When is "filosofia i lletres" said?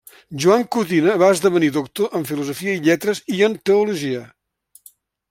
2.31-3.21